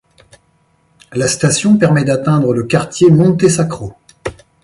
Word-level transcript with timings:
La 1.13 1.27
station 1.27 1.77
permet 1.77 2.03
d'atteindre 2.03 2.55
le 2.55 2.63
quartier 2.63 3.11
Monte 3.11 3.47
Sacro. 3.47 3.93